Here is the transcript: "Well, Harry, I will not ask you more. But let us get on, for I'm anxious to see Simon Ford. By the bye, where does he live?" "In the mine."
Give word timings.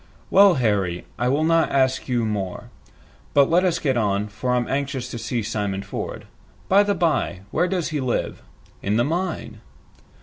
"Well, 0.31 0.55
Harry, 0.55 1.05
I 1.19 1.27
will 1.27 1.43
not 1.43 1.71
ask 1.71 2.07
you 2.09 2.25
more. 2.25 2.71
But 3.35 3.51
let 3.51 3.63
us 3.63 3.77
get 3.77 3.97
on, 3.97 4.29
for 4.29 4.55
I'm 4.55 4.67
anxious 4.67 5.11
to 5.11 5.19
see 5.19 5.43
Simon 5.43 5.83
Ford. 5.83 6.25
By 6.67 6.81
the 6.81 6.95
bye, 6.95 7.41
where 7.51 7.67
does 7.67 7.89
he 7.89 8.01
live?" 8.01 8.41
"In 8.81 8.97
the 8.97 9.03
mine." 9.05 9.61